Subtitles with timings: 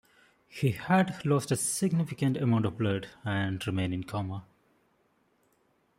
[0.47, 4.45] He had lost a significant amount of blood and remained in a coma.